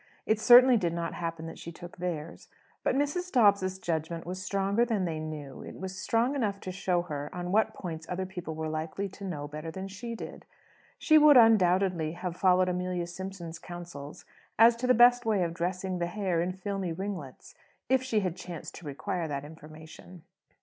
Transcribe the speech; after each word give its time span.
It 0.25 0.39
certainly 0.39 0.77
did 0.77 0.93
not 0.93 1.13
happen 1.13 1.45
that 1.45 1.59
she 1.59 1.71
took 1.71 1.97
theirs. 1.97 2.47
But 2.83 2.95
Mrs. 2.95 3.31
Dobbs's 3.31 3.77
judgment 3.77 4.25
was 4.25 4.41
stronger 4.41 4.83
than 4.83 5.05
they 5.05 5.19
knew. 5.19 5.61
It 5.61 5.79
was 5.79 5.95
strong 5.95 6.33
enough 6.33 6.59
to 6.61 6.71
show 6.71 7.03
her 7.03 7.29
on 7.31 7.51
what 7.51 7.75
points 7.75 8.07
other 8.09 8.25
people 8.25 8.55
were 8.55 8.67
likely 8.67 9.07
to 9.09 9.23
know 9.23 9.47
better 9.47 9.69
than 9.69 9.87
she 9.87 10.15
did. 10.15 10.43
She 10.97 11.19
would 11.19 11.37
undoubtedly 11.37 12.13
have 12.13 12.35
followed 12.35 12.67
Amelia 12.67 13.05
Simpson's 13.05 13.59
counsels 13.59 14.25
as 14.57 14.75
to 14.77 14.87
the 14.87 14.95
best 14.95 15.23
way 15.23 15.43
of 15.43 15.53
dressing 15.53 15.99
the 15.99 16.07
hair 16.07 16.41
in 16.41 16.53
filmy 16.53 16.91
ringlets 16.91 17.53
if 17.87 18.01
she 18.01 18.21
had 18.21 18.35
chanced 18.35 18.73
to 18.77 18.87
require 18.87 19.27
that 19.27 19.45
information. 19.45 20.23